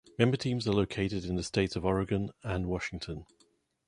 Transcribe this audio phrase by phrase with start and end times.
[0.17, 3.27] Member teams are located in the states of Oregon and Washington.